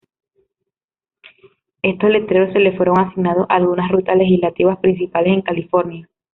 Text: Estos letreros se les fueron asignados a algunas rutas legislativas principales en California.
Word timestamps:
Estos 1.83 2.09
letreros 2.09 2.51
se 2.53 2.59
les 2.59 2.75
fueron 2.75 2.97
asignados 2.97 3.45
a 3.51 3.57
algunas 3.57 3.91
rutas 3.91 4.17
legislativas 4.17 4.79
principales 4.79 5.33
en 5.35 5.43
California. 5.43 6.09